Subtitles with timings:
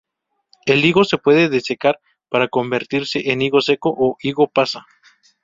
[0.65, 4.87] El higo se puede desecar para convertirse en "higo seco" o "higo pasa".